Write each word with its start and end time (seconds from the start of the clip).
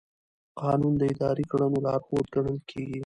قانون 0.61 0.93
د 0.97 1.01
اداري 1.11 1.45
کړنو 1.51 1.77
لارښود 1.85 2.25
ګڼل 2.33 2.57
کېږي. 2.69 2.99